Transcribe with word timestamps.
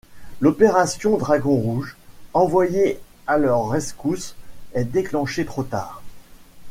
L'Opération 0.39 1.15
Dragon 1.17 1.55
rouge 1.57 1.95
envoyée 2.33 2.99
à 3.27 3.37
leur 3.37 3.67
rescousse 3.67 4.35
est 4.73 4.83
déclenchée 4.85 5.45
trop 5.45 5.61
tard. 5.61 6.01